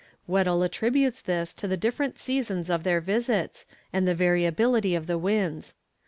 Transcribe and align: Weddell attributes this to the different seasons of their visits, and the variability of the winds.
Weddell 0.25 0.63
attributes 0.63 1.21
this 1.21 1.53
to 1.53 1.67
the 1.67 1.77
different 1.77 2.17
seasons 2.17 2.71
of 2.71 2.81
their 2.81 3.01
visits, 3.01 3.67
and 3.93 4.07
the 4.07 4.15
variability 4.15 4.95
of 4.95 5.05
the 5.05 5.19
winds. 5.19 5.75